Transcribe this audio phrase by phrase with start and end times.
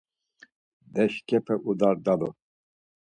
[0.93, 2.29] Leşǩepe udardalu.